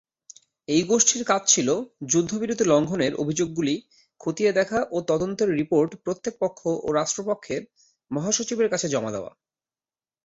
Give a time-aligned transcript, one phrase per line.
[0.67, 1.69] এই গোষ্ঠীর কাজ ছিল,
[2.07, 3.75] যুদ্ধবিরতি লঙ্ঘনের অভিযোগগুলি
[4.21, 7.61] খতিয়ে দেখা ও তদন্তের রিপোর্ট প্রত্যেক পক্ষ ও রাষ্ট্রসংঘের
[8.11, 9.31] মহাসচিবের কাছে জমা দেওয়া।